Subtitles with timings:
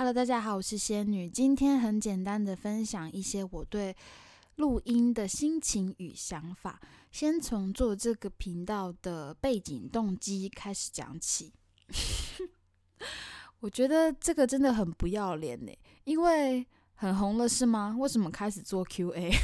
[0.00, 1.28] Hello，大家好，我是仙女。
[1.28, 3.94] 今天很简单的分享一些我对
[4.56, 6.80] 录音的心情与想法。
[7.12, 11.52] 先从做这个频道的背景动机开始讲起。
[13.60, 15.72] 我觉得这个真的很不要脸呢，
[16.04, 17.94] 因为很红了是吗？
[17.98, 19.30] 为什么开始做 Q&A？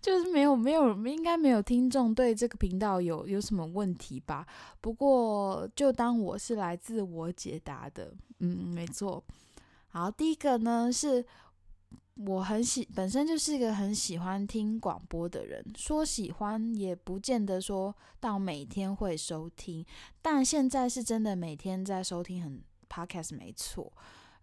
[0.00, 4.46] 就是没有没有，应该没有听众对这个频道有有什么问题吧？
[4.80, 9.22] 不过就当我是来自我解答的，嗯，没错。
[9.88, 11.24] 好，第一个呢是
[12.16, 15.64] 我很喜，本身就是一个很喜欢听广播的人。
[15.76, 19.84] 说喜欢也不见得说到每天会收听，
[20.22, 23.92] 但现在是真的每天在收听很 podcast 没错。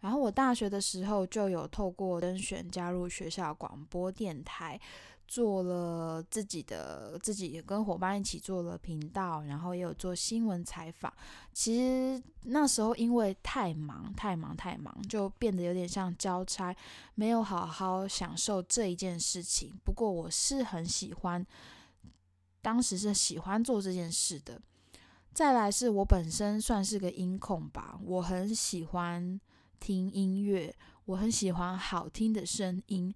[0.01, 4.79] 然后我大学的时候就有透过甄选加入学校广播电台。
[5.27, 11.11] 做了自己的，自己也跟伙伴一起做了频道，然后也有做新闻采访。
[11.53, 16.75] 其实那时候因为太忙、太忙、太忙，就变得有点像交差，
[17.15, 19.73] 没有好好享受这一件事情。
[19.83, 21.45] 不过我是很喜欢，
[22.61, 24.61] 当时是喜欢做这件事的。
[25.33, 29.39] 再来是我本身算是个音控吧，我很喜欢
[29.79, 33.11] 听音乐，我很喜欢好听的声音。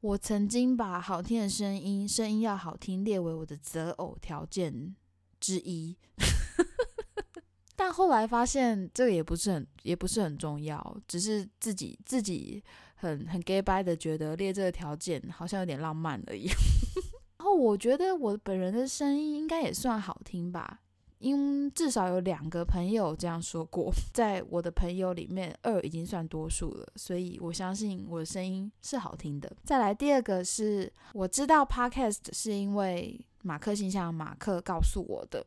[0.00, 4.94] 我曾经把好听的声音，声音要好听列为我的择偶条件
[5.40, 5.96] 之一，
[7.74, 12.62] 但后来发现这个也不是很，也不是很重要，只是自己自己
[12.94, 16.46] 很很 gay by 的觉得列这个条件好像有点浪漫而已。
[17.38, 20.80] 然后我觉得我本人的声音应该也算好听吧。
[21.18, 29.50] 因至少有两个朋友这样说过， 在我的朋友里面，二已经算多数了，所以我相信我的声音是好听的。
[29.64, 35.46] 再来第二个是，我知道 podcast 是因为马克信箱马克告诉我的，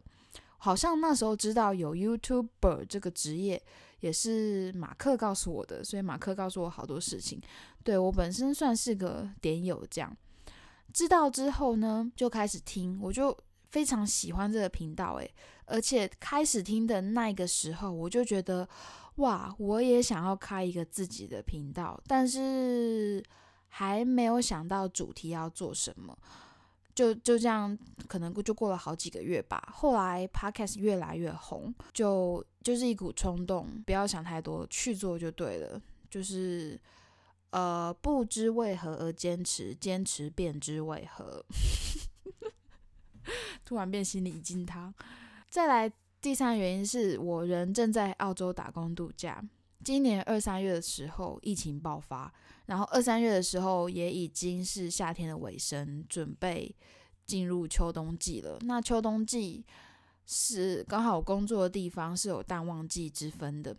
[0.58, 3.62] 好像那时候知道有 YouTuber 这个职业
[4.00, 7.40] 也是马克告诉我的，所以马克告诉我好多事情。
[7.84, 10.18] 对我本身算是个点友，这样
[10.92, 13.38] 知道之后呢，就开始听，我就。
[13.72, 15.32] 非常喜欢这个频道，诶，
[15.70, 18.68] 而且开始听的那个时候，我就觉得，
[19.16, 23.24] 哇，我也想要开一个自己的频道，但是
[23.68, 26.18] 还没有想到主题要做什么，
[26.96, 27.78] 就就这样，
[28.08, 29.72] 可能就过了好几个月吧。
[29.72, 35.82] 后来 Podcast 越来越红，就就是一股冲动，不要想太多，去做就对了。
[36.10, 36.80] 就是，
[37.52, 41.46] 呃，不知为何而坚持，坚持便知为何。
[43.64, 44.92] 突然变心理鸡汤。
[45.50, 49.44] 再来，第三个原因是我人正在澳洲打工度假。
[49.84, 52.32] 今年二三月的时候，疫情爆发，
[52.68, 56.76] 然后二三月的时候也已经是夏天的尾声，准备
[57.26, 58.60] 进入秋冬季了。
[58.62, 59.66] 那秋冬季
[60.28, 63.76] 是刚好工作的地方是有淡旺季之分的。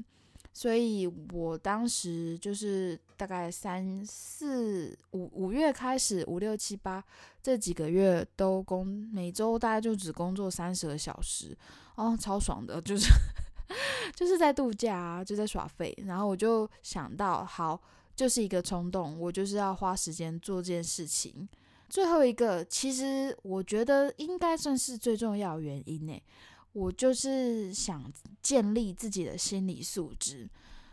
[0.52, 7.02] 所以我当时就是大概三四五五月开始，五六七八
[7.42, 11.56] 这几个月都工，每周大概就只工作三十个小时，
[11.94, 13.06] 哦，超爽的，就是
[14.14, 15.96] 就是在度假啊，就在耍废。
[16.06, 17.80] 然后我就想到，好，
[18.16, 21.48] 就是一个冲动，我就是要花时间做这件事情。
[21.88, 26.22] 最后一个，其实我觉得应该算是最重要原因呢。
[26.72, 30.48] 我就是想建立自己的心理素质。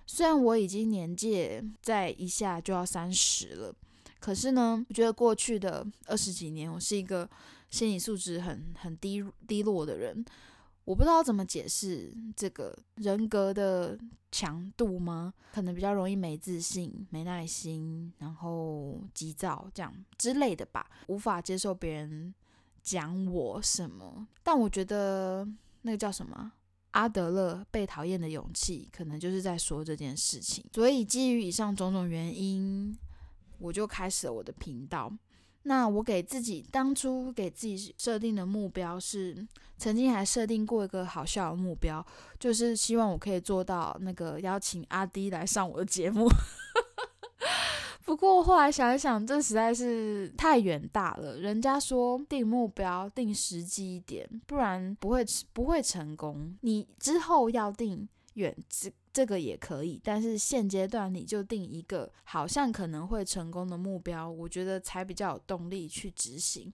[0.09, 3.75] 虽然我已经年纪在一下就要三十了，
[4.19, 7.29] 可是呢，我觉得过去的二十几年，我是一个
[7.69, 10.25] 心理素质很很低低落的人。
[10.85, 13.99] 我不知道怎么解释这个人格的
[14.31, 15.33] 强度吗？
[15.53, 20.89] 可能比较容易没自信、没耐心，然后急躁这样之类的吧。
[21.07, 22.33] 无法接受别人
[22.81, 25.45] 讲我什么，但我觉得。
[25.81, 26.51] 那个叫什么？
[26.91, 30.65] 阿德勒被讨厌的勇气，可能就是在说这件事情。
[30.73, 32.97] 所以基于以上种种原因，
[33.59, 35.11] 我就开始了我的频道。
[35.63, 39.45] 那我给自己当初给自己设定的目标是，
[39.77, 42.03] 曾经还设定过一个好笑的目标，
[42.39, 46.27] 就是希望我可以做到那个邀请阿迪来上我的节目。
[48.07, 51.35] 不过后来想一想，这实在是太远大了。
[51.35, 56.57] 人家说定目标定实际一点，不然不会不会成功。
[56.61, 66.73] 你之后要定远这这个也可以，但是现阶段你就定一个好像可能会成功的目标，我觉得才比较有动力去执行。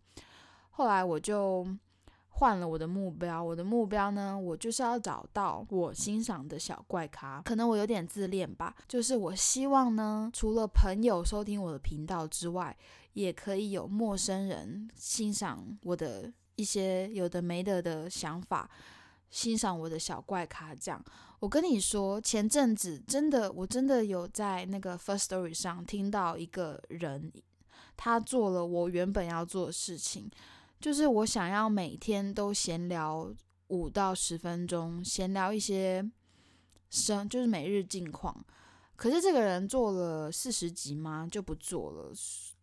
[0.69, 1.65] 后来我就。
[2.35, 7.41] 换了我的目标，我的目标呢，我就是要找到我欣赏的小怪咖。
[7.45, 12.75] 可能我有点自恋吧，就是我希望呢，除了朋友收听我的频道之外，
[13.13, 18.69] 也可以有陌生人欣赏我的一些有的没的的想法，
[19.29, 21.03] 欣赏我的小怪咖这样。
[21.39, 27.31] 我跟你说，前阵子真的，我真的有在那个 First Story 上听到一个人，
[27.95, 30.31] 他做了我原本要做的事情，
[30.83, 33.33] 就是我想要每天都闲聊
[33.67, 36.05] 五到十分钟，闲聊一些
[36.89, 38.45] 生，就是每日近况。
[38.97, 41.25] 可是这个人做了四十集吗？
[41.31, 42.11] 就不做了。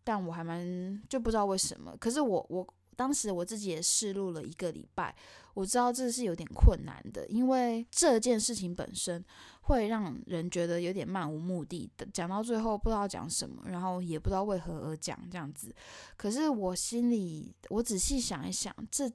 [0.03, 1.97] 但我还蛮就不知道为什么。
[1.97, 5.15] 可是我我当时我自己也试录了一个礼拜。
[5.53, 9.21] 我知道这是有点困难的，因为这件事情本身
[9.63, 15.75] 会让人觉得有点漫无目的的，讲到最后不知道讲什么，然后也不知道为何而讲这样子。
[16.15, 19.11] 可是我心里，我仔细想一想，这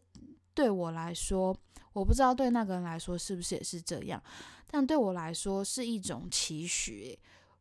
[0.53, 1.57] 对我来说，
[1.95, 4.23] 我不知道对那个人来说是不是也是这样，
[4.71, 7.19] 但对我来说是一种期许。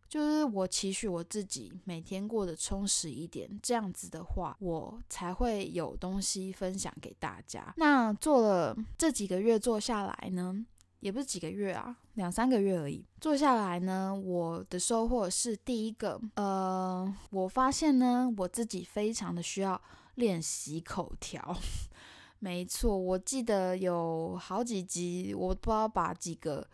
[0.08, 7.74] 就是我期许我自己每天过得充实一点，这样子的话，我才会有东西分享给大家。
[7.78, 10.66] 那做了这几个月做下来呢，
[11.00, 13.04] 也不是几个月啊，两三个月而已。
[13.20, 19.82] 做下来呢，我的收获是第一个，呃，我发现呢，我自己非常的需要
[20.16, 21.58] 练习口条。
[22.40, 26.66] 没错，我记得有好几集，我不知道把几个。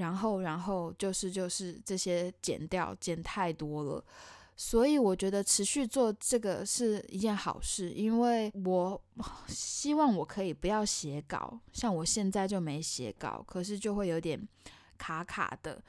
[0.00, 4.04] 然后，然后就是就是这些剪掉，剪太多了，
[4.56, 9.00] 所以我觉得持续做这个是一件好事，因为我
[9.46, 14.40] 希望我可以不要写稿，像我现在就没写稿，可是就会有点
[14.98, 15.82] 卡卡的，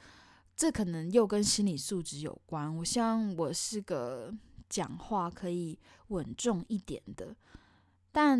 [0.56, 2.74] 这可能又跟心理素质有关。
[2.76, 4.32] 我希望我是个
[4.68, 7.34] 讲话可以稳重一点的，
[8.10, 8.38] 但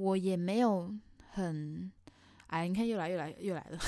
[0.00, 0.92] 我也没有
[1.30, 1.90] 很，
[2.48, 3.78] 哎，你看又来又来又来了。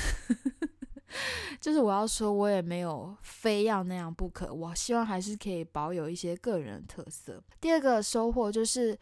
[1.61, 4.53] 就是我要说，我也没有非要那样不可。
[4.53, 7.43] 我希望还是可以保有一些个人特色。
[7.61, 8.99] 第二个收获就是，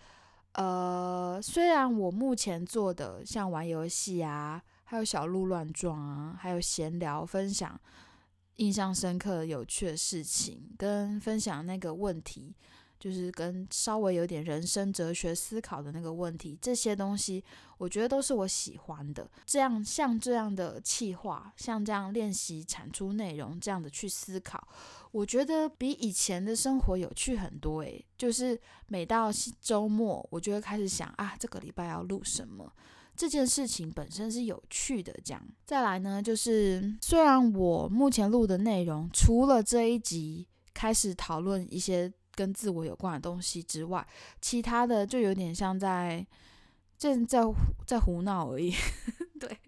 [0.53, 7.81] 呃，虽然我目前做的像玩游戏啊，还有小鹿乱撞啊，还有闲聊分享
[8.57, 12.55] 印象深刻、有趣的事情，跟分享那个问题。
[13.03, 17.43] 就是跟稍微有点人生哲学思考的那个问题，这些东西
[17.77, 19.29] 我觉得都是我喜欢的。
[19.45, 24.69] 这样像这样的气话，像这样练习产出内容，这样的去思考，
[25.11, 27.81] 我觉得比以前的生活有趣很多。
[27.81, 28.57] 诶，就是
[28.87, 32.73] 每到周末，我就会开始想啊，这个礼拜要录什么？
[33.17, 35.13] 这件事情本身是有趣的。
[35.25, 42.13] 这样再来呢，就是虽然我目前录的内容，除了这一集开始讨论一些。
[42.35, 44.07] 跟自我有关的东西之外，
[44.41, 46.27] 其他的就有点像在
[46.99, 47.41] 正在
[47.87, 48.73] 在胡闹而已。
[49.39, 49.59] 对，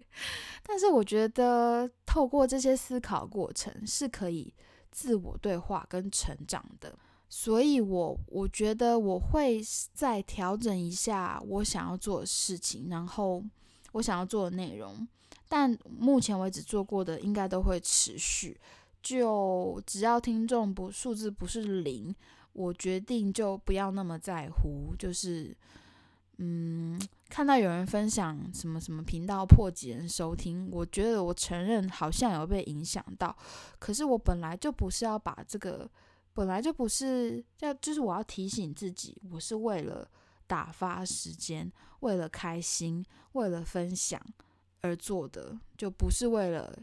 [0.63, 4.53] 但是我觉得透过这些思考过程是可以
[4.91, 6.97] 自我对话跟成长的，
[7.29, 9.61] 所以我我觉得我会
[9.93, 13.43] 再调整一下我想要做的事情，然后
[13.91, 15.07] 我想要做的内容，
[15.49, 18.59] 但目前为止做过的应该都会持续。
[19.03, 22.15] 就只要听众不数字不是零。
[22.55, 25.53] 我决定就不要那么在乎，就是，
[26.37, 26.97] 嗯，
[27.29, 33.35] 看到有人分享什么什么频道破几人收听，我觉得我承认好像有被影响到，
[33.77, 35.89] 可是我本来就不是要把这个，
[36.33, 40.09] 本来就不是要，就是我要提醒自己，我是为了
[40.47, 41.69] 打发时间，
[41.99, 44.21] 为了开心，为了分享
[44.79, 46.73] 而做的，就不是为了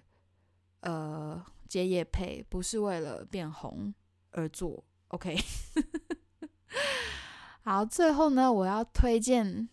[0.80, 3.94] 呃接业配，不是为了变红
[4.32, 4.84] 而做。
[5.12, 5.38] OK，
[7.64, 9.68] 好，最后呢，我要推荐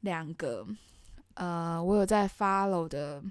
[0.00, 0.66] 两个，
[1.36, 3.22] 呃，我有在 follow 的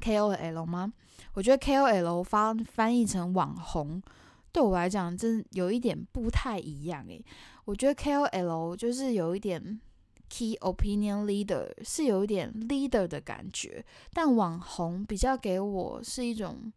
[0.00, 0.92] KOL 吗？
[1.34, 4.02] 我觉得 KOL 翻翻译成网红，
[4.50, 7.24] 对我来讲真有一点不太一样诶。
[7.64, 9.80] 我觉得 KOL 就是有一点
[10.28, 16.72] Key Opinion Leader，是有一点 leader 的感觉，但网红比较给我是一种。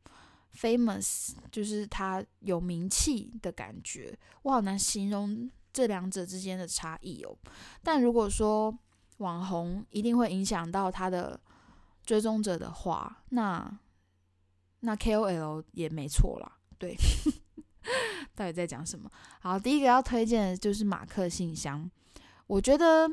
[0.56, 7.36] Famous 就是他有名气的感觉，我好难形容这两者之间的差异哦。
[7.82, 8.78] 但如果说
[9.18, 11.40] 网红一定会影响到他的
[12.04, 13.80] 追踪者的话，那
[14.82, 16.58] 那 KOL 也没错啦。
[16.78, 16.96] 对，
[18.36, 19.10] 到底在讲什么？
[19.40, 21.90] 好，第一个要推荐的就是马克信箱。
[22.48, 23.10] 我觉得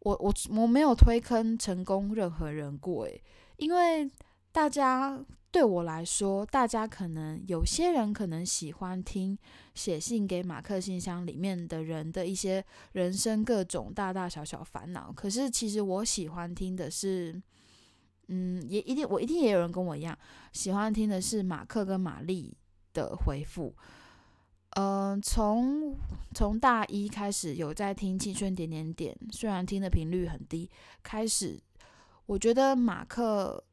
[0.00, 3.22] 我我我没有推坑成功任何人过诶，
[3.56, 4.08] 因为
[4.52, 5.20] 大家。
[5.56, 9.38] 对我来说，大家可能有些人可能喜欢听
[9.74, 15.10] 写信给马克信箱里面的人的一些人生各种大大小小烦恼。
[15.10, 17.40] 可是其实我喜欢听的是，
[18.28, 20.14] 嗯，也一定我一定也有人跟我一样
[20.52, 22.54] 喜欢听的是马克跟玛丽
[22.92, 23.74] 的回复。
[24.72, 25.96] 嗯，从
[26.34, 30.70] 从大一开始有在听青春点点点，虽然听的频率很低，
[31.02, 31.58] 开始。
[32.26, 33.64] 我觉得马克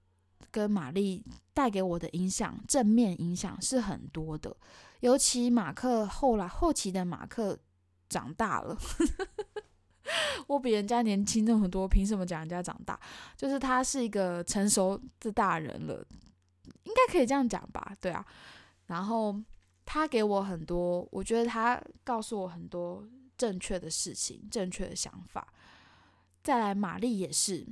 [0.50, 1.22] 跟玛丽
[1.54, 4.56] 带给我的影响，正面影响是很多的。
[5.02, 7.58] 尤其马克后来后期的马克
[8.10, 8.78] 长大了，
[10.48, 13.00] 我比人家年轻那么多，凭什么讲人家长大？
[13.36, 16.06] 就是他是一个成熟的大人了，
[16.84, 17.96] 应该可以这样讲吧？
[18.00, 18.26] 对啊。
[18.88, 19.36] 然后
[19.86, 23.08] 他给我很多，我觉得他告诉我很多
[23.38, 25.54] 正确的事情，正确的想法。
[26.42, 27.68] 再来，玛丽也是。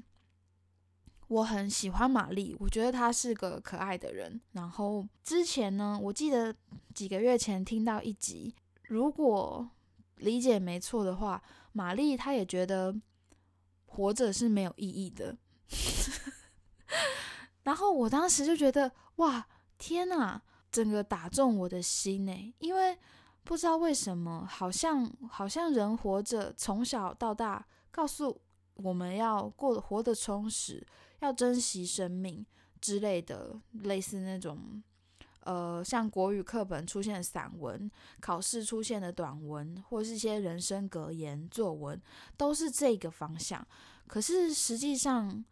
[1.31, 4.41] 我很喜欢玛丽，我觉得她是个可爱的人。
[4.51, 6.53] 然后之前呢，我记得
[6.93, 9.69] 几个月前听到一集，如果
[10.17, 12.93] 理解没错的话，玛丽她也觉得
[13.85, 15.37] 活着是没有意义的。
[17.63, 19.47] 然后我当时就觉得，哇，
[19.77, 22.53] 天哪，整个打中我的心呢！
[22.59, 22.97] 因为
[23.45, 28.41] 不知道为什么，好像好像人活着从小到大，告诉
[28.73, 30.85] 我们要过活得充实。
[31.21, 32.45] 要珍惜生命
[32.79, 34.81] 之类的，类似那种，
[35.41, 42.01] 呃，像国语课本出现的散文，考试出现的短文，或是一些人生格言作文，
[42.35, 43.65] 都是这个方向。
[44.07, 45.45] 可是实际上，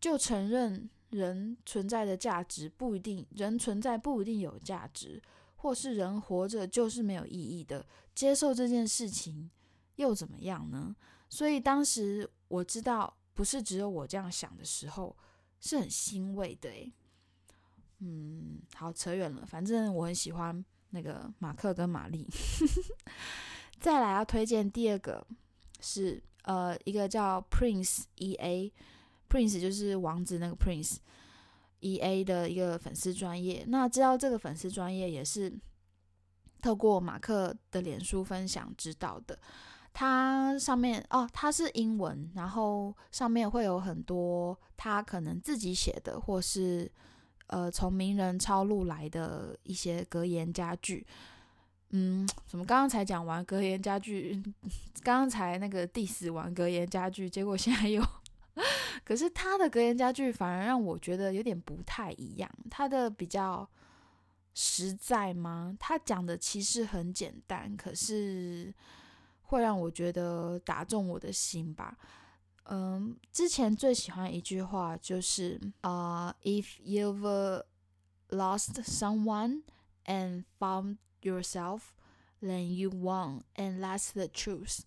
[0.00, 5.22] 就承认人存在的价值不一定，人存在不一定有价值，
[5.54, 9.48] 或是人活着就是没有意义的，接受这件事情
[9.96, 10.96] 又怎么样呢？
[11.28, 13.16] 所以当时我知道。
[13.34, 15.16] 不是只有我这样想的时候，
[15.60, 16.70] 是很欣慰的
[17.98, 19.46] 嗯，好，扯远了。
[19.46, 22.26] 反正我很喜欢那个马克跟玛丽。
[23.78, 25.26] 再来要推荐第二个
[25.80, 30.96] 是呃一个叫 Prince E A，Prince 就是王子那个 Prince
[31.80, 33.64] E A 的一个粉丝专业。
[33.68, 35.52] 那知道这个粉丝专业也是
[36.60, 39.38] 透过马克的脸书分享知道的。
[39.94, 46.90] 它上面哦，它是英文，然后上面会有很多他可能自己写的，或是
[47.48, 51.06] 呃从名人抄录来的一些格言佳句。
[51.90, 54.42] 嗯，怎么刚刚才讲完格言佳句，
[55.04, 58.02] 刚刚才那个第死完格言佳句，结果现在又，
[59.04, 63.68] 可是他的格言佳句反而让我觉得有点不太一样，他的比较
[64.54, 65.76] 实在吗？
[65.78, 68.72] 他讲的其实很简单，可是。
[69.52, 71.96] 会让我觉得打中我的心吧。
[72.64, 77.62] 嗯，之前最喜欢一句话就是啊，If you've
[78.30, 79.62] lost someone
[80.06, 81.80] and found yourself,
[82.40, 84.80] then you won, and that's the truth。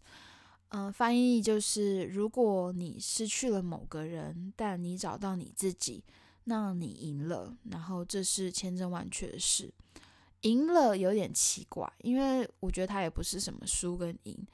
[0.69, 6.03] 嗯，翻译就是如果你失去了某个人，但你找到你自己，
[6.45, 7.55] 那你赢了。
[7.69, 9.71] 然后这是千真万确的事。
[10.45, 14.47] 赢了有点奇怪，因为我觉得他也不是什么输跟赢，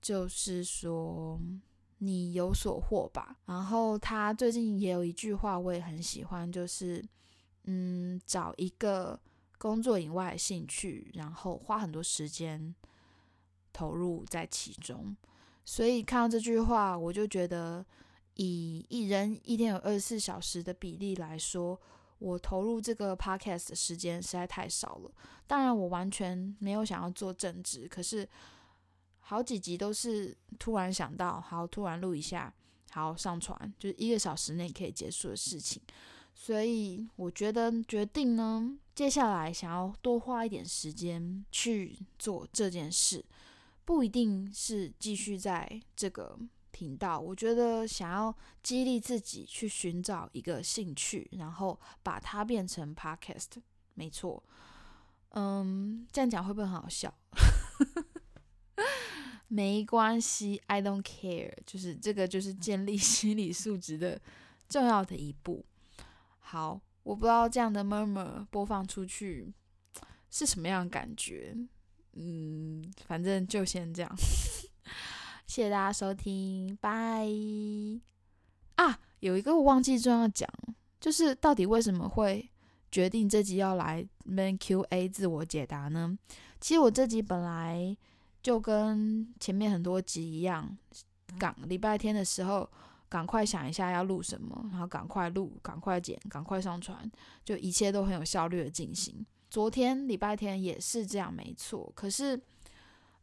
[0.00, 1.36] 就是说
[1.98, 3.36] 你有所获吧。
[3.46, 7.04] 然后他最近也有一句话我也很喜欢，就是
[7.64, 9.18] 嗯，找一个
[9.58, 12.72] 工作以外的兴趣，然后花很多时间
[13.72, 15.16] 投入在其中。
[15.64, 17.84] 所以看到这句话，我就觉得
[18.34, 21.80] 以一人一天有二十四小时的比例来说。
[22.22, 25.10] 我投入这个 podcast 的时间实在太少了。
[25.48, 28.26] 当然，我完全没有想要做正职，可是
[29.18, 32.54] 好几集都是突然想到，好突然录一下，
[32.92, 35.82] 好上传，就是一个小时内可以结束的事情。
[36.34, 43.24] 所以我觉得决定呢，接下来想要多花一点时间去做这件事，
[43.84, 46.38] 不一定是继续在这个。
[46.72, 53.62] 频道，我觉得想要激励自己去寻找一个兴趣，然后把它变成 podcast，
[53.94, 54.42] 没错。
[55.34, 57.14] 嗯，这样讲会不会很好笑？
[59.48, 61.52] 没关系，I don't care。
[61.66, 64.18] 就是这个，就是建立 心理素质的
[64.68, 65.64] 重要的一步。
[66.38, 69.52] 好，我不知道这样的 murmur 播放出去
[70.30, 71.54] 是什么样感觉。
[72.14, 74.16] 嗯，反正就先这样。
[75.52, 77.28] 谢谢大家收听，拜
[78.76, 78.98] 啊！
[79.20, 80.48] 有一个我忘记重要讲，
[80.98, 82.50] 就是到底为什么会
[82.90, 86.16] 决定这集要来 Man Q&A 自我解答呢？
[86.58, 87.94] 其实我这集本来
[88.42, 90.74] 就跟前面很多集一样，
[91.38, 92.66] 赶礼拜天的时候
[93.10, 96.98] 赶快想一下要录什么，然后赶快录、赶快剪、赶快上传，
[97.44, 99.22] 就一切都很有效率的进行。
[99.50, 101.92] 昨天礼拜天也是这样，没错。
[101.94, 102.40] 可是。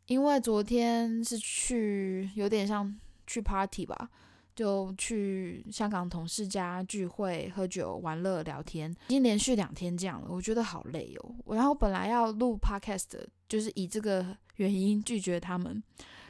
[0.09, 4.09] 因为昨天是去有点像去 party 吧，
[4.55, 11.35] 就去香港同事家聚会、喝酒、玩乐、聊天，已经连续两天这样了，我觉得好累哦。
[11.55, 13.05] 然后本来要录 podcast，
[13.47, 15.81] 就是以这个原因拒绝他们，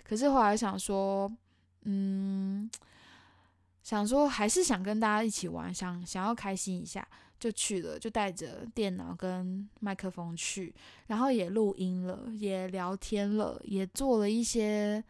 [0.04, 1.32] 可是后来想说，
[1.84, 2.70] 嗯，
[3.82, 7.08] 想说还是想跟大家一起玩，想想要开心一下，
[7.40, 10.74] 就去了，就带着电脑跟麦克风去，
[11.08, 15.04] 然后也录音了，也聊天了，也做了一些。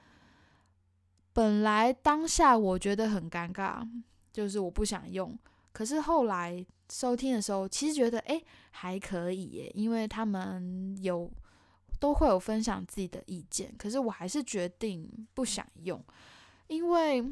[1.32, 3.88] 本来当下我觉得很尴尬，
[4.34, 5.38] 就是我不想用，
[5.72, 11.32] 可是后来收听的时候，其实觉得诶还可以耶，因为他们有
[12.00, 16.04] 都会有分享自己的意见，可是我还是决定不想用，
[16.68, 17.24] 因为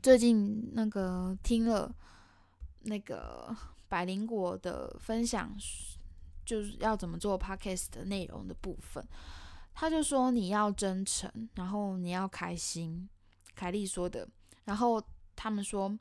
[0.00, 1.92] 最近那个听了
[2.84, 3.54] 那个
[3.88, 5.54] 百灵果的分享，
[6.44, 9.06] 就是要怎么做 podcast 的内容的部分。
[9.74, 13.08] 他就说你要真诚，然后你要开心。
[13.54, 14.28] 凯莉说的。
[14.64, 15.02] 然后
[15.34, 15.98] 他们说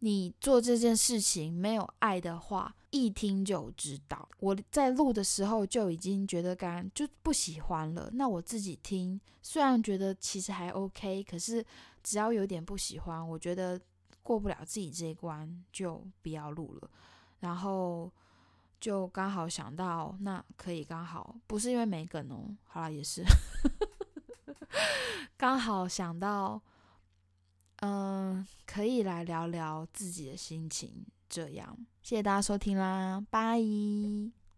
[0.00, 4.28] 你做这件事情没有爱的话，一听就知道。
[4.38, 8.10] 我在录的时候就已经觉得干就不喜欢了。
[8.12, 11.64] 那我自己听，虽然觉得其实还 OK，可是
[12.02, 13.80] 只要有点不喜欢，我觉得
[14.30, 16.90] 过不了自己这一关，就不要录了。
[17.40, 18.12] 然后。
[18.80, 23.22] 就刚好想到，那可以刚好不是因为没梗哦，好了也是，
[25.36, 26.58] 刚好想到，
[27.82, 33.60] 嗯，可以来聊聊自己的心情，这样，谢谢大家收听啦，拜。